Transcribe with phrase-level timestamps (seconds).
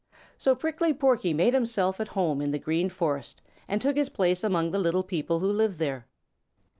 [0.35, 4.43] So Prickly Porky made himself at home in the Green Forest and took his place
[4.43, 6.07] among the little people who live there.